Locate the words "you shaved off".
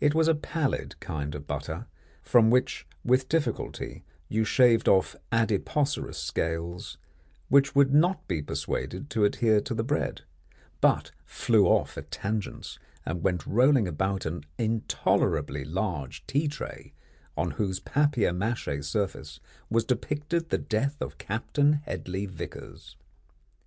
4.26-5.14